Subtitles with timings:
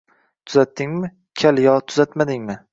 [0.51, 1.11] Тuzatdingmi,
[1.43, 2.61] kal, yo tuzatmadingmi